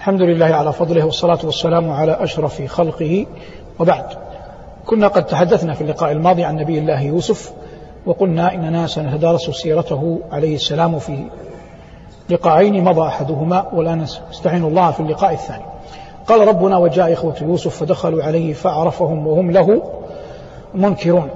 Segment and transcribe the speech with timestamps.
[0.00, 3.26] الحمد لله على فضله والصلاة والسلام على أشرف خلقه.
[3.80, 4.04] وبعد
[4.86, 7.52] كنا قد تحدثنا في اللقاء الماضي عن نبي الله يوسف
[8.06, 11.24] وقلنا إننا سنتدارس سيرته عليه السلام في
[12.30, 13.94] لقاءين مضى أحدهما ولا
[14.30, 15.64] نستعين الله في اللقاء الثاني.
[16.26, 19.82] قال ربنا وجاء إخوة يوسف فدخلوا عليه فعرفهم وهم له
[20.74, 21.30] منكرون.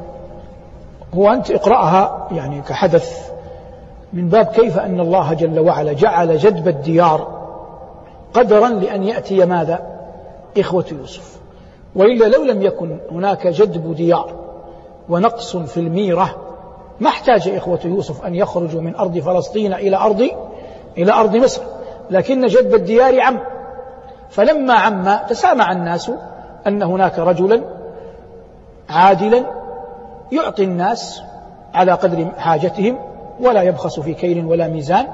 [1.15, 3.31] هو أنت اقرأها يعني كحدث
[4.13, 7.34] من باب كيف أن الله جل وعلا جعل جدب الديار
[8.35, 9.83] قدرا لأن يأتي ماذا؟
[10.59, 11.41] إخوة يوسف.
[11.95, 14.35] وإلا لو لم يكن هناك جدب ديار
[15.09, 16.37] ونقص في الميرة
[17.01, 20.29] ما احتاج إخوة يوسف أن يخرجوا من أرض فلسطين إلى أرض
[20.99, 21.63] إلى أرض مصر.
[22.11, 23.41] لكن جدب الديار عم.
[24.31, 26.11] فلما عم تسامع الناس
[26.67, 27.63] أن هناك رجلا
[28.89, 29.45] عادلا
[30.33, 31.23] يعطي الناس
[31.75, 32.99] على قدر حاجتهم
[33.41, 35.07] ولا يبخس في كيل ولا ميزان.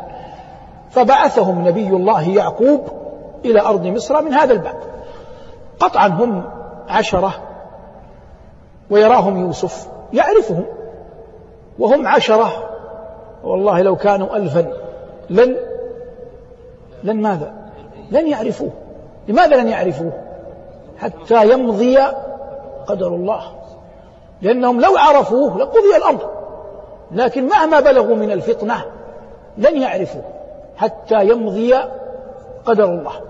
[0.90, 2.99] فبعثهم نبي الله يعقوب
[3.44, 4.80] إلى أرض مصر من هذا الباب.
[5.80, 6.44] قطعا هم
[6.88, 7.32] عشرة
[8.90, 10.64] ويراهم يوسف يعرفهم
[11.78, 12.50] وهم عشرة.
[13.44, 14.72] والله لو كانوا ألفا
[15.30, 15.56] لن
[17.02, 17.54] لن ماذا؟
[18.10, 18.70] لن يعرفوه.
[19.28, 20.12] لماذا لن يعرفوه؟
[20.98, 21.98] حتى يمضي
[22.86, 23.42] قدر الله.
[24.42, 26.30] لأنهم لو عرفوه لقضي الأمر
[27.12, 28.84] لكن مهما بلغوا من الفطنة
[29.58, 30.22] لن يعرفوه
[30.76, 31.74] حتى يمضي
[32.64, 33.29] قدر الله.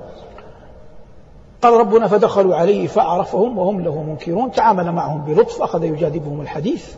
[1.63, 6.95] قال ربنا فدخلوا عليه فعرفهم وهم له منكرون تعامل معهم بلطف أخذ يجاذبهم الحديث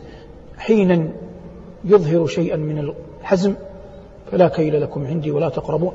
[0.57, 1.09] حينا
[1.83, 3.55] يظهر شيئا من الحزم
[4.31, 5.93] فلا كيل لكم عندي ولا تقربون.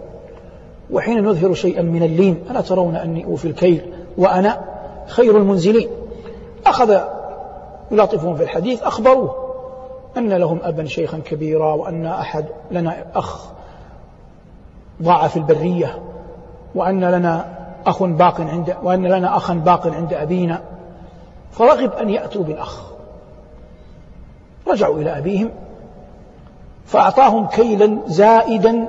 [0.90, 4.60] وحين يظهر شيئا من اللين ألا ترون أني أوفي الكيل وأنا
[5.06, 5.88] خير المنزلين.
[6.66, 6.98] أخذ
[7.90, 9.34] يلاطفهم في الحديث أخبروه
[10.16, 13.48] أن لهم أبا شيخا كبيرا وأن أحد لنا أخ
[15.02, 16.02] ضاع في البرية
[16.74, 17.57] وأن لنا
[17.88, 20.60] أخ باق عند وأن لنا أخا باق عند أبينا.
[21.52, 22.82] فرغب أن يأتوا بالأخ.
[24.68, 25.50] رجعوا إلى أبيهم.
[26.86, 28.88] فأعطاهم كيلا زائدا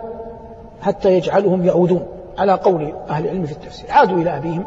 [0.81, 2.07] حتى يجعلهم يعودون.
[2.37, 3.91] على قول أهل العلم في التفسير.
[3.91, 4.65] عادوا إلى أبيهم.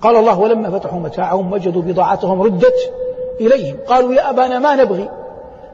[0.00, 2.92] قال الله ولما فتحوا متاعهم وجدوا بضاعتهم ردت
[3.40, 3.76] إليهم.
[3.86, 5.08] قالوا يا أبانا ما نبغي.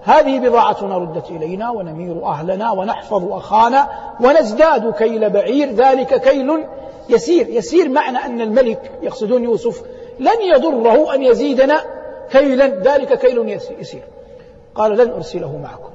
[0.09, 3.89] هذه بضاعتنا ردت إلينا ونمير أهلنا ونحفظ أخانا
[4.21, 6.65] ونزداد كيل بعير ذلك كيل
[7.09, 7.49] يسير.
[7.49, 9.83] يسير معنى أن الملك يقصدون يوسف
[10.19, 11.81] لن يضره أن يزيدنا
[12.31, 13.49] كيلا ذلك كيل
[13.79, 14.03] يسير.
[14.75, 15.91] قال لن أرسله معكم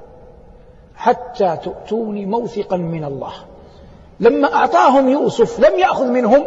[0.95, 3.33] حتى تؤتوني موثقا من الله.
[4.19, 6.45] لما أعطاهم يوسف لم يأخذ منهم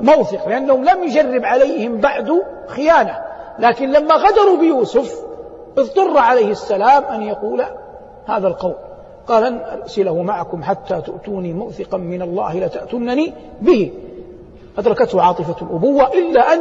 [0.00, 3.18] موثق لأنه لم يجرب عليهم بعد خيانة
[3.58, 5.27] لكن لما غدروا بيوسف
[5.80, 7.62] اضطر عليه السلام أن يقول
[8.26, 8.74] هذا القول.
[9.26, 13.92] قال لن أرسله معكم حتى تؤتوني موثقا من الله لتأتونني به.
[14.78, 16.60] أدركته عاطفة الأبوة إلا أن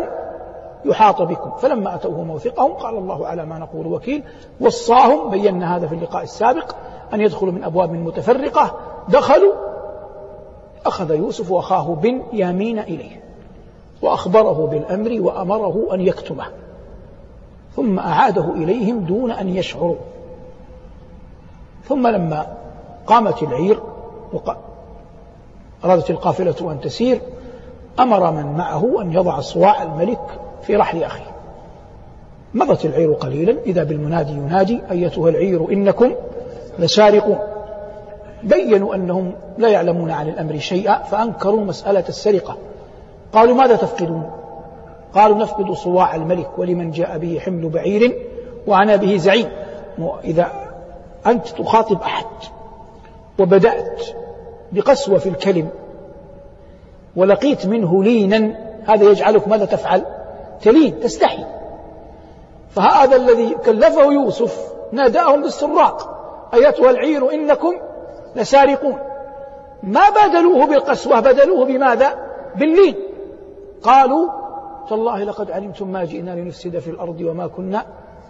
[0.85, 1.51] يحاط بكم.
[1.57, 4.23] فلما أتوه موثقهم قال الله على ما نقول وكيل.
[4.61, 6.75] وصاهم بينا هذا في اللقاء السابق
[7.13, 8.75] أن يدخلوا من أبواب متفرقة.
[9.09, 9.53] دخلوا
[10.85, 13.23] أخذ يوسف وأخاه بن يامين إليه
[14.01, 16.45] وأخبره بالأمر وأمره أن يكتمه
[17.77, 19.95] ثم أعاده إليهم دون أن يشعروا.
[21.87, 22.47] ثم لما
[23.07, 23.79] قامت العير
[25.85, 27.21] أرادت القافلة أن تسير
[27.99, 31.31] أمر من معه أن يضع صواع الملك في رحل أخيه.
[32.53, 36.11] مضت العير قليلا إذا بالمنادي ينادي أيتها العير إنكم
[36.79, 37.37] لسارقون.
[38.43, 42.57] بينوا أنهم لا يعلمون عن الأمر شيئا فأنكروا مسألة السرقة.
[43.33, 44.31] قالوا ماذا تفقدون؟
[45.17, 48.27] قالوا نفقد صواع الملك ولمن جاء به حمل بعير
[48.67, 49.49] وأنا به زعيم.
[50.23, 50.51] إذا
[51.27, 52.25] أنت تخاطب أحد
[53.39, 54.01] وبدأت
[54.71, 55.69] بقسوة في الكلم
[57.15, 58.55] ولقيت منه لينا
[58.85, 60.05] هذا يجعلك ماذا تفعل؟
[60.61, 61.45] تلين تستحي.
[62.69, 66.13] فهذا الذي كلفه يوسف ناداهم بالسراق.
[66.53, 67.73] أيتها العير إنكم
[68.35, 68.97] لسارقون.
[69.83, 72.15] ما بدلوه بالقسوة بدلوه بماذا؟
[72.55, 72.95] باللين.
[73.83, 74.29] قالوا
[74.89, 77.85] تالله لقد علمتم ما جئنا لنفسد في الأرض وما كنا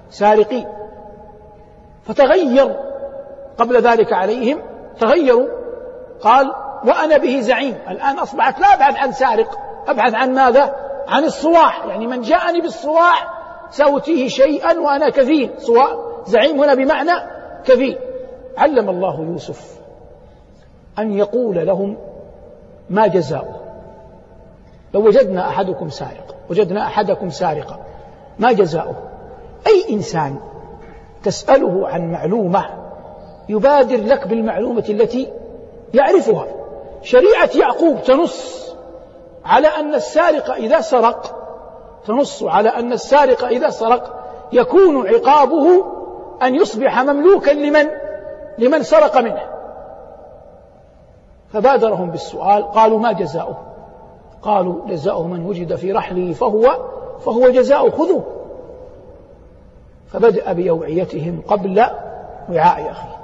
[0.09, 0.67] سارقين.
[2.03, 2.75] فتغير
[3.57, 4.61] قبل ذلك عليهم
[4.99, 5.47] تغيروا.
[6.21, 6.53] قال
[6.85, 7.75] وأنا به زعيم.
[7.89, 10.75] الآن أصبحت لا أبحث عن سارق أبحث عن ماذا؟
[11.07, 13.33] عن الصواح يعني من جاءني بالصواح
[13.71, 15.51] سأوتيه شيئا وأنا كفيل.
[16.25, 17.11] زعيم هنا بمعنى
[17.65, 17.97] كفيل.
[18.57, 19.79] علم الله يوسف
[20.99, 21.97] أن يقول لهم
[22.89, 23.59] ما جزاؤه.
[24.93, 27.79] لو وجدنا أحدكم سارق وجدنا أحدكم سارقا.
[28.39, 28.95] ما جزاؤه؟
[29.67, 30.39] أي إنسان
[31.23, 32.65] تسأله عن معلومة
[33.49, 35.33] يبادر لك بالمعلومة التي
[35.93, 36.45] يعرفها.
[37.01, 38.67] شريعة يعقوب تنص
[39.45, 41.35] على أن السارق إذا سرق
[42.07, 44.13] تنص على أن السارق إذا سرق
[44.51, 45.85] يكون عقابه
[46.43, 47.87] أن يصبح مملوكا لمن؟
[48.57, 49.41] لمن سرق منه.
[51.53, 53.57] فبادرهم بالسؤال قالوا ما جزاؤه؟
[54.41, 56.77] قالوا جزاؤه من وجد في رحله فهو
[57.19, 58.23] فهو جزاء خذوه.
[60.07, 61.85] فبدأ بأوعيتهم قبل
[62.49, 63.17] وعاء أخيه.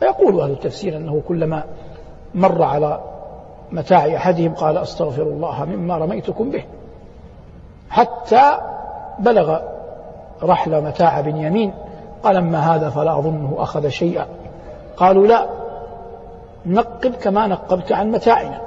[0.00, 1.64] فيقول أهل التفسير أنه كلما
[2.34, 3.00] مر على
[3.72, 6.64] متاع أحدهم قال أستغفر الله مما رميتكم به.
[7.90, 8.58] حتى
[9.18, 9.58] بلغ
[10.42, 11.72] رحل متاع بنيامين
[12.22, 14.26] قال أما هذا فلا أظنه أخذ شيئا.
[14.96, 15.46] قالوا لا
[16.66, 18.65] نقب كما نقبت عن متاعنا.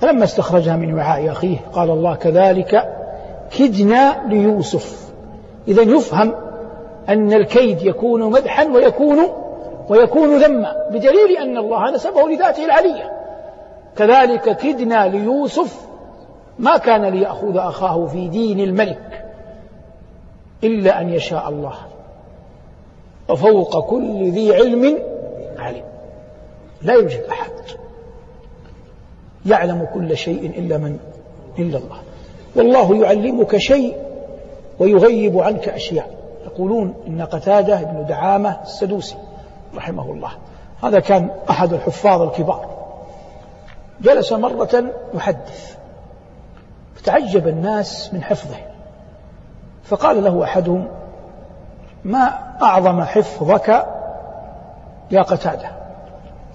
[0.00, 2.96] فلما استخرجها من وعاء أخيه قال الله كذلك
[3.58, 5.10] كدنا ليوسف.
[5.68, 6.34] إذا يفهم
[7.08, 9.18] أن الكيد يكون مدحا ويكون
[9.88, 13.12] ويكون ذما بدليل أن الله نسبه لذاته العلية.
[13.96, 15.86] كذلك كدنا ليوسف
[16.58, 19.24] ما كان ليأخذ أخاه في دين الملك
[20.64, 21.74] إلا أن يشاء الله.
[23.28, 24.98] وفوق كل ذي علم
[25.58, 25.84] علم
[26.82, 27.50] لا يوجد أحد.
[29.46, 30.98] يعلم كل شيء إلا من
[31.58, 31.98] إلا الله.
[32.56, 33.96] والله يعلمك شيء
[34.78, 36.10] ويغيب عنك أشياء.
[36.44, 39.16] يقولون إن قتادة بن دعامة السدوسي
[39.76, 40.30] رحمه الله.
[40.82, 42.70] هذا كان أحد الحفاظ الكبار.
[44.00, 44.84] جلس مرة
[45.14, 45.76] يحدث.
[46.94, 48.56] فتعجب الناس من حفظه.
[49.84, 50.88] فقال له أحدهم
[52.04, 53.86] ما أعظم حفظك
[55.10, 55.70] يا قتادة؟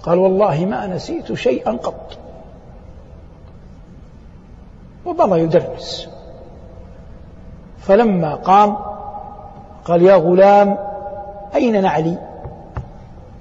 [0.02, 2.18] قال والله ما نسيت شيئا قط.
[5.18, 6.08] ومضى يدرس.
[7.78, 8.76] فلما قام
[9.84, 10.78] قال يا غلام
[11.54, 12.18] أين نعلي؟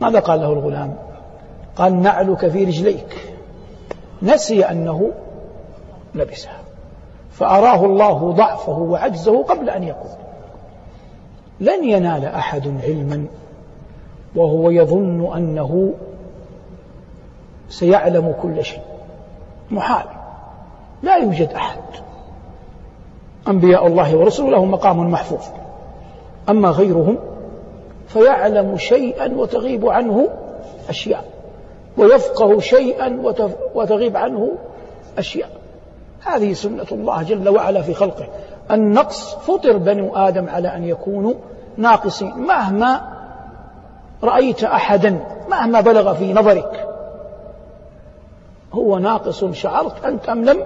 [0.01, 0.95] ماذا قال له الغلام؟
[1.75, 3.35] قال نعلك في رجليك.
[4.21, 5.11] نسي أنه
[6.15, 6.59] لبسها.
[7.31, 10.11] فأراه الله ضعفه وعجزه قبل أن يقول
[11.59, 13.25] لن ينال أحد علما
[14.35, 15.93] وهو يظن أنه
[17.69, 18.81] سيعلم كل شيء.
[19.71, 20.05] محال.
[21.05, 21.79] لا يوجد أحد.
[23.47, 25.43] أنبياء الله ورسله لهم مقام محفوظ.
[26.49, 27.17] أما غيرهم
[28.07, 30.27] فيعلم شيئا وتغيب عنه
[30.89, 31.25] أشياء.
[31.97, 33.21] ويفقه شيئا
[33.75, 34.51] وتغيب عنه
[35.17, 35.49] أشياء.
[36.25, 38.27] هذه سنة الله جل وعلا في خلقه.
[38.71, 41.33] النقص فطر بنو آدم على أن يكونوا
[41.77, 42.33] ناقصين.
[42.37, 43.01] مهما
[44.23, 45.19] رأيت أحدا
[45.49, 46.87] مهما بلغ في نظرك
[48.73, 50.65] هو ناقص شعرت أنت أم لم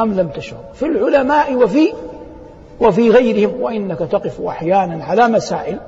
[0.00, 1.92] أم لم تشعر؟ في العلماء وفي
[2.80, 5.78] وفي غيرهم وإنك تقف أحيانا على مسائل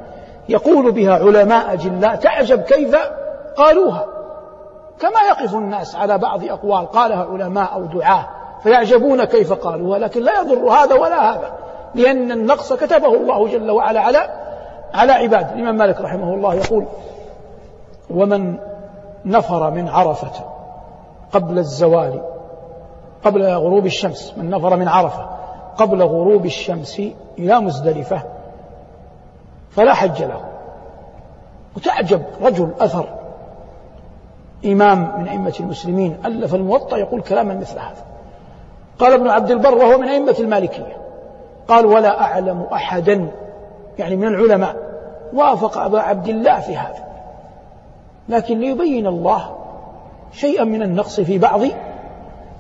[0.49, 2.97] يقول بها علماء جلاء تعجب كيف
[3.57, 4.07] قالوها.
[5.01, 8.29] كما يقف الناس على بعض أقوال قالها علماء أو دعاة
[8.63, 11.53] فيعجبون كيف قالوها لكن لا يضر هذا ولا هذا
[11.95, 14.19] لأن النقص كتبه الله جل وعلا على
[14.95, 15.55] على عباده.
[15.55, 16.87] الإمام مالك رحمه الله يقول
[18.11, 18.59] ومن
[19.25, 20.45] نفر من عرفة
[21.33, 22.21] قبل الزوال
[23.25, 25.27] قبل غروب الشمس من نفر من عرفة
[25.77, 27.03] قبل غروب الشمس
[27.39, 28.23] إلى مزدلفة
[29.71, 30.41] فلا حج له.
[31.77, 33.09] وتعجب رجل أثر
[34.65, 38.05] إمام من أئمة المسلمين ألف الموطأ يقول كلاما مثل هذا.
[38.99, 40.97] قال ابن عبد البر وهو من أئمة المالكية
[41.69, 43.29] قال ولا أعلم أحدا
[43.99, 44.77] يعني من العلماء
[45.35, 47.05] وافق أبا عبد الله في هذا
[48.29, 49.57] لكن ليبين الله
[50.33, 51.61] شيئا من النقص في بعض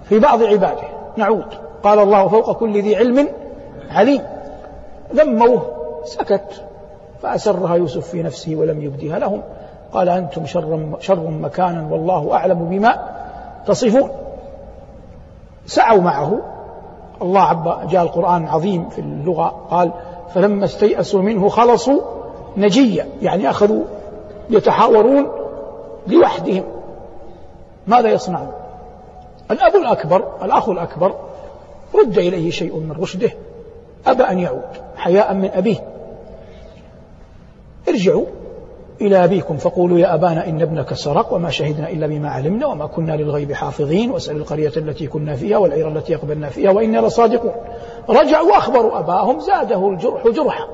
[0.04, 0.82] في بعض عباده.
[1.16, 1.44] نعود.
[1.82, 3.28] قال الله فوق كل ذي علم
[3.90, 4.22] عليم.
[5.14, 5.62] ذموه
[6.04, 6.62] سكت.
[7.22, 9.42] فأسرها يوسف في نفسه ولم يبدها لهم.
[9.92, 13.08] قال أنتم شر, شر مكانا والله أعلم بما
[13.66, 14.10] تصفون.
[15.66, 16.40] سعوا معه.
[17.22, 19.54] الله عب جاء القرآن عظيم في اللغة.
[19.70, 19.92] قال
[20.34, 22.00] فلما استيأسوا منه خلصوا
[22.56, 23.84] نجيا يعني أخذوا
[24.50, 25.28] يتحاورون
[26.06, 26.64] لوحدهم.
[27.86, 28.61] ماذا يصنعون؟
[29.50, 31.14] الأب الأكبر الأخ الأكبر
[31.94, 33.30] رد إليه شيء من رشده
[34.06, 34.62] أبى أن يعود
[34.96, 35.76] حياء من أبيه.
[37.88, 38.24] ارجعوا
[39.00, 43.12] إلى أبيكم فقولوا يا أبانا إن ابنك سرق وما شهدنا إلا بما علمنا وما كنا
[43.12, 47.52] للغيب حافظين واسأل القرية التي كنا فيها والعير التي أقبلنا فيها وإنا لصادقون.
[48.08, 50.68] رجعوا وأخبروا أباهم زاده الجرح جرحا.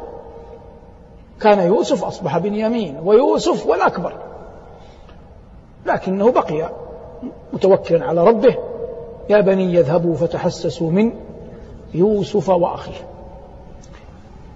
[1.41, 4.13] كان يوسف أصبح بنيامين ويوسف والأكبر.
[5.87, 6.71] لكنه بقي
[7.53, 8.57] متوكلا على ربه
[9.31, 11.13] يا بني يذهبوا فتحسسوا من
[11.95, 13.07] يوسف وأخيه.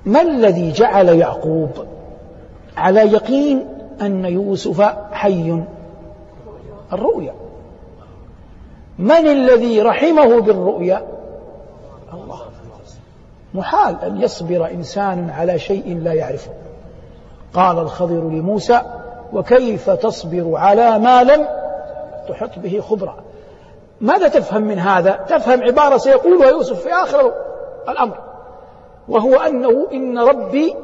[0.04, 1.71] ما الذي جعل يعقوب
[2.76, 3.66] على يقين
[4.00, 4.81] أن يوسف
[5.12, 5.62] حي؟
[6.92, 7.35] الرؤيا.
[8.99, 11.02] من الذي رحمه بالرؤيا؟
[12.14, 12.40] الله.
[13.54, 16.50] محال أن يصبر إنسان على شيء لا يعرفه.
[17.54, 18.83] قال الخضر لموسى
[19.33, 21.47] وكيف تصبر على ما لم
[22.29, 23.17] تحط به خبرا
[24.00, 27.33] ماذا تفهم من هذا؟ تفهم عبارة سيقولها يوسف في آخر
[27.88, 28.19] الأمر
[29.09, 30.76] وهو أنه إن ربي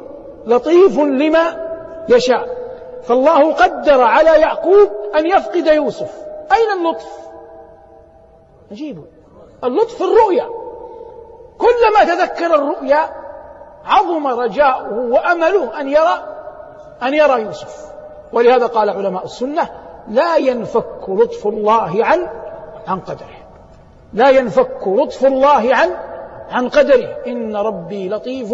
[0.45, 1.69] لطيف لما
[2.09, 2.59] يشاء.
[3.03, 6.11] فالله قدر على يعقوب أن يفقد يوسف.
[6.51, 7.09] أين اللطف؟
[8.71, 9.03] عجيب
[9.63, 10.49] اللطف في الرؤيا.
[11.57, 13.09] كلما تذكر الرؤيا
[13.85, 16.23] عظم رجاؤه وأمله أن يرى
[17.03, 17.89] أن يرى يوسف.
[18.33, 19.69] ولهذا قال علماء السنة
[20.07, 22.27] لا ينفك لطف الله عن
[22.87, 23.37] عن قدره.
[24.13, 25.89] لا ينفك لطف الله عن
[26.49, 27.17] عن قدره.
[27.27, 28.53] إن ربي لطيف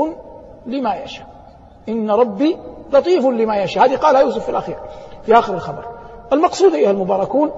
[0.66, 1.28] لما يشاء.
[1.90, 2.58] إن ربي
[2.94, 3.86] لطيف لما يشاء.
[3.86, 4.78] هذه قالها يوسف في الأخير
[5.26, 5.86] في آخر الخبر.
[6.34, 7.52] المقصود أيها المباركون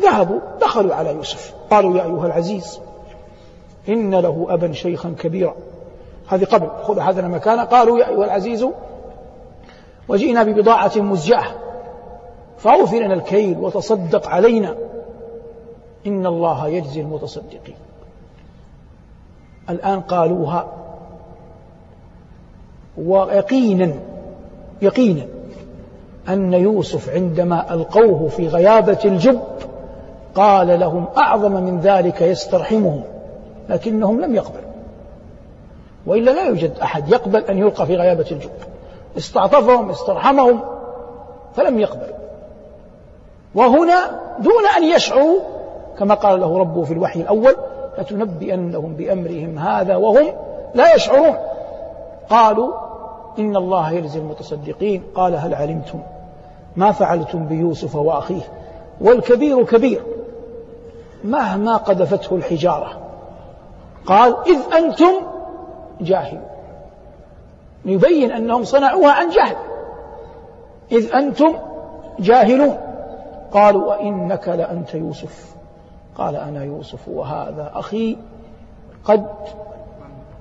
[0.00, 1.54] ذهبوا دخلوا على يوسف.
[1.70, 2.80] قالوا يا أيها العزيز
[3.88, 5.54] إن له أبا شيخا كبيرا.
[6.28, 8.66] هذه قبل خذ هذا مكانه قالوا يا أيها العزيز
[10.08, 11.54] وجئنا ببضاعة مزجعة
[12.58, 14.74] فأوفر لنا الكيل وتصدق علينا.
[16.06, 17.76] إن الله يجزي المتصدقين.
[19.70, 20.66] الآن قالوها
[22.98, 23.94] ويقينا
[24.82, 25.26] يقينا
[26.28, 29.40] أن يوسف عندما ألقوه في غيابة الجب
[30.34, 33.02] قال لهم أعظم من ذلك يسترحمهم
[33.68, 34.68] لكنهم لم يقبلوا
[36.06, 38.50] وإلا لا يوجد أحد يقبل أن يلقى في غيابة الجب.
[39.16, 40.60] استعطفهم استرحمهم
[41.54, 42.18] فلم يقبلوا
[43.54, 45.40] وهنا دون أن يشعروا
[45.98, 47.56] كما قال له ربه في الوحي الأول
[47.98, 50.32] لتنبئنهم بأمرهم هذا وهم
[50.74, 51.36] لا يشعرون.
[52.30, 52.72] قالوا
[53.38, 55.02] إن الله يجزي المتصدقين.
[55.14, 56.00] قال هل علمتم
[56.76, 58.42] ما فعلتم بيوسف وأخيه؟
[59.00, 60.02] والكبير كبير
[61.24, 62.90] مهما قذفته الحجارة.
[64.06, 65.12] قال إذ أنتم
[66.00, 66.44] جاهلون
[67.84, 69.56] يبين أنهم صنعوها عن جهل.
[70.92, 71.54] إذ أنتم
[72.18, 72.87] جاهلون.
[73.52, 75.54] قالوا وإنك لأنت يوسف.
[76.16, 78.16] قال أنا يوسف وهذا أخي
[79.04, 79.26] قد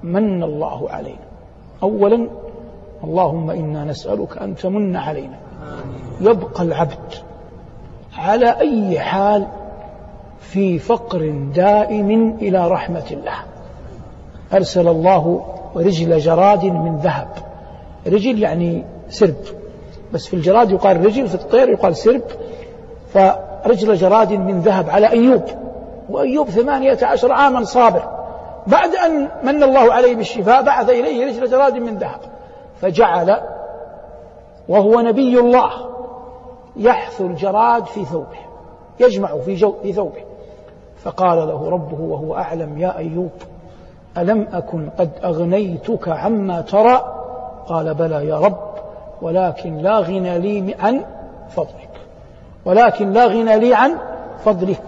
[0.03, 1.27] من الله علينا.
[1.83, 2.29] أولا
[3.03, 5.37] اللهم إنا نسألك أن تمن علينا.
[6.21, 7.13] يبقى العبد
[8.17, 9.47] على أي حال
[10.39, 13.37] في فقر دائم إلى رحمة الله.
[14.53, 15.45] أرسل الله
[15.75, 17.27] رجل جراد من ذهب.
[18.07, 19.35] رجل يعني سرب.
[20.13, 22.21] بس في الجراد يقال رجل في الطير يقال سرب.
[23.13, 25.43] فرجل جراد من ذهب على أيوب
[26.09, 28.03] وأيوب ثمانية عشر عاما صابر.
[28.67, 32.19] بعد أن من الله عليه بالشفاء بعث إليه رجل جراد من ذهب
[32.81, 33.41] فجعل
[34.69, 35.71] وهو نبي الله
[36.75, 38.37] يحث الجراد في ثوبه
[38.99, 40.21] يجمع في, جو في ثوبه.
[41.03, 43.31] فقال له ربه وهو أعلم يا أيوب
[44.17, 47.13] ألم أكن قد أغنيتك عما ترى؟
[47.67, 48.57] قال بلى يا رب
[49.21, 51.05] ولكن لا غنى لي عن
[51.49, 51.86] فضلك
[52.67, 53.97] ولكن لا غنى لي عن
[54.45, 54.83] فضلك.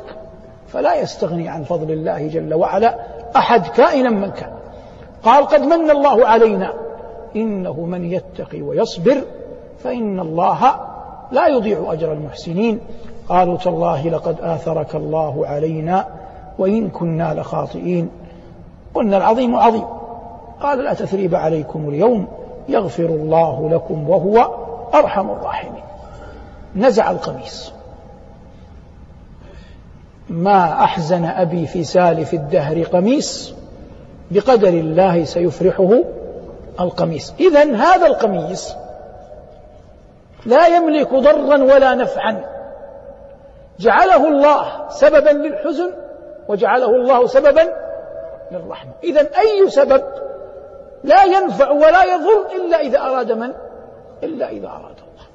[0.67, 2.95] فلا يستغني عن فضل الله جل وعلا
[3.35, 4.49] أحد كائنا من كان.
[5.23, 6.73] قال قد من الله علينا.
[7.35, 9.17] إنه من يتقي ويصبر
[9.83, 10.75] فإن الله
[11.31, 12.79] لا يضيع أجر المحسنين.
[13.29, 16.07] قالوا تالله لقد آثرك الله علينا
[16.57, 18.09] وإن كنا لخاطئين.
[18.93, 19.85] قلنا العظيم عظيم.
[20.61, 22.27] قال لا تثريب عليكم اليوم
[22.69, 24.49] يغفر الله لكم وهو
[24.93, 25.88] أرحم الراحمين.
[26.75, 27.71] نزع القميص.
[30.29, 33.53] ما أحزن أبي في سالف الدهر قميص
[34.31, 36.03] بقدر الله سيفرحه
[36.79, 37.33] القميص.
[37.39, 38.73] إذا هذا القميص
[40.45, 42.45] لا يملك ضرا ولا نفعا.
[43.79, 45.91] جعله الله سببا للحزن
[46.47, 47.73] وجعله الله سببا
[48.51, 48.91] للرحمة.
[49.03, 50.03] إذا أي سبب
[51.03, 53.53] لا ينفع ولا يضر إلا إذا أراد من؟
[54.23, 55.28] إلا إذا أراد الله.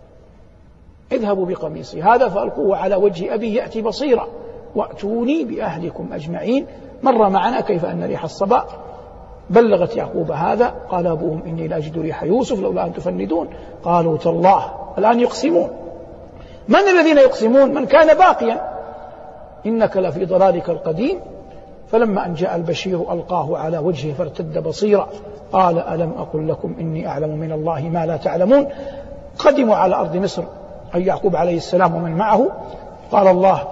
[1.13, 2.03] اذهبوا بقميصي.
[2.03, 4.27] هذا فألقوه على وجه أبي يأتي بصيرا.
[4.75, 6.67] وأتوني بأهلكم أجمعين.
[7.03, 8.65] مر معنا كيف أن ريح الصبا.
[9.51, 10.75] بلغت يعقوب هذا.
[10.89, 13.49] قال أبوهم إني لأجد ريح يوسف لولا أن تفندون.
[13.85, 15.71] قالوا تالله الآن يقسمون.
[16.69, 18.75] من الذين يقسمون؟ من كان باقيا.
[19.67, 21.21] إنك لفي ضلالك القديم.
[21.89, 25.09] فلما أن جاء البشير ألقاه على وجهه فارتد بصيرا.
[25.53, 28.67] قال ألم أقل لكم إني أعلم من الله ما لا تعلمون.
[29.39, 30.43] قدموا على أرض مصر.
[30.95, 32.47] أي يعقوب عليه السلام ومن معه
[33.13, 33.63] قال الله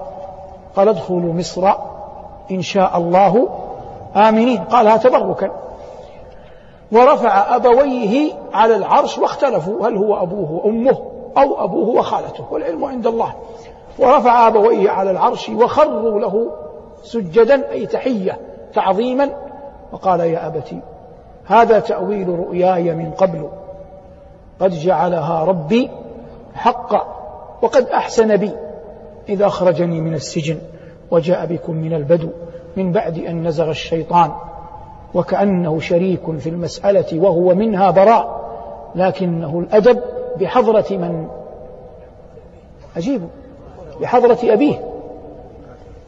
[0.76, 1.72] قال ادخلوا مصر
[2.50, 3.48] إن شاء الله
[4.16, 4.58] آمنين.
[4.64, 5.50] قالها تبركا.
[6.92, 10.98] ورفع أبويه على العرش واختلفوا هل هو أبوه وأمه
[11.38, 13.34] أو أبوه وخالته والعلم عند الله.
[13.98, 16.50] ورفع أبويه على العرش وخروا له
[17.02, 18.38] سجدا أي تحية
[18.74, 19.30] تعظيما.
[19.92, 20.74] وقال يا أبت
[21.46, 23.48] هذا تأويل رؤياي من قبل
[24.60, 25.90] قد جعلها ربي
[26.54, 27.22] حقا
[27.62, 28.50] وقد أحسن بي
[29.28, 30.58] إذا أخرجني من السجن
[31.10, 32.28] وجاء بكم من البدو
[32.76, 34.32] من بعد أن نزغ الشيطان
[35.14, 38.42] وكأنه شريك في المسألة وهو منها براء
[38.94, 40.02] لكنه الأدب
[40.40, 41.28] بحضرة من؟
[42.96, 43.28] عجيب
[44.00, 44.92] بحضرة أبيه.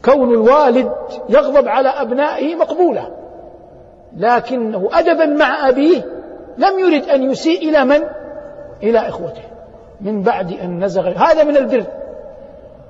[0.05, 0.91] كون الوالد
[1.29, 3.11] يغضب على أبنائه مقبولة
[4.17, 6.01] لكنه أدبا مع أبيه
[6.57, 8.03] لم يرد أن يسيء إلى من؟
[8.83, 9.54] إلى إخوته.
[10.01, 11.85] من بعد أن نزغ هذا من البر.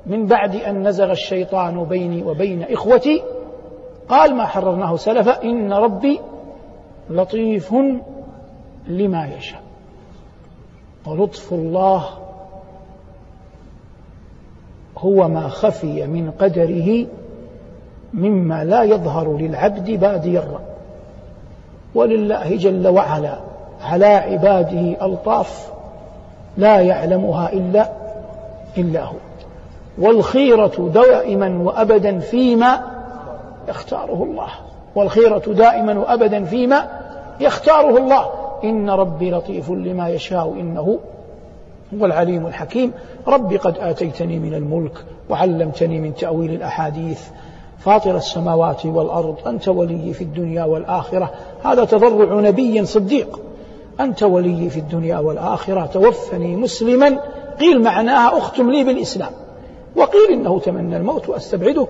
[0.06, 3.24] من بعد أن نزغ الشيطان بيني وبين إخوتي.
[4.10, 6.20] قال ما حررناه سلفا إن ربي
[7.10, 7.74] لطيف
[8.88, 9.62] لما يشاء.
[11.08, 12.06] ولطف الله
[14.98, 17.06] هو ما خفي من قدره
[18.14, 20.66] مما لا يظهر للعبد بادي الرأي.
[21.96, 23.40] ولله جل وعلا
[23.82, 25.75] على عباده ألطاف
[26.58, 27.90] لا يعلمها إلا
[28.78, 29.16] إلا هو.
[29.98, 32.82] والخيرة دائما وأبدا فيما
[33.70, 34.48] يختاره الله.
[34.96, 36.88] والخيرة دائما وأبدا فيما
[37.40, 38.30] يختاره الله.
[38.64, 40.54] إن ربي لطيف لما يشاء.
[40.60, 41.00] إنه
[42.02, 42.92] هو العليم الحكيم.
[43.28, 47.22] ربي قد آتيتني من الملك وعلمتني من تأويل الأحاديث.
[47.80, 49.36] فاطر السماوات والأرض.
[49.48, 51.32] أنت ولي في الدنيا والآخرة.
[51.64, 53.40] هذا تضرع نبي صديق.
[54.00, 57.20] أنت ولي في الدنيا والآخرة توفني مسلما.
[57.60, 59.32] قيل معناها أختم لي بالإسلام.
[59.96, 61.88] وقيل إنه تمنى الموت وأستبعده.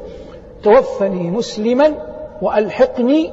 [0.63, 1.93] توفني مسلما
[2.41, 3.31] وألحقني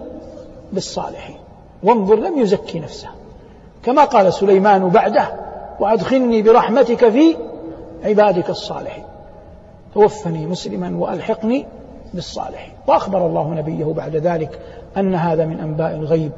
[0.72, 1.36] بالصالحين.
[1.82, 3.08] وانظر لم يزكي نفسه.
[3.84, 5.34] كما قال سليمان بعده
[5.80, 7.36] وأدخلني برحمتك في
[8.04, 9.04] عبادك الصالحين.
[9.94, 11.66] توفني مسلما وألحقني
[12.14, 12.72] بالصالحين.
[12.86, 14.60] وأخبر الله نبيه بعد ذلك
[14.96, 16.32] أن هذا من أنباء الغيب.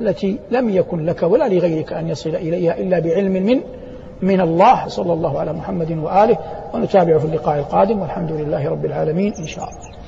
[0.00, 3.60] التي لم يكن لك ولا لغيرك أن يصل إليها إلا بعلم من
[4.22, 6.38] من الله صلى الله على محمد وآله
[6.74, 10.00] ونتابع في اللقاء القادم والحمد لله رب العالمين إن شاء الله.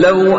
[0.00, 0.38] لو